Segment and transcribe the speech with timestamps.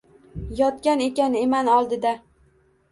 [0.61, 2.17] Yotgan ekan eman oldida.